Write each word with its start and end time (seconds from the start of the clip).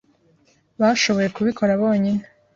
Bashoboye 0.79 1.29
kubikora 1.35 1.73
bonyine. 1.81 2.23